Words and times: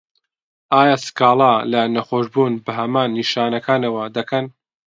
ئایا 0.73 0.95
سکاڵا 1.05 1.53
له 1.71 1.81
نەخۆشبوون 1.95 2.53
بە 2.63 2.71
هەمان 2.79 3.09
نیشانەکانەوه 3.17 4.03
دەکەن؟ 4.17 4.45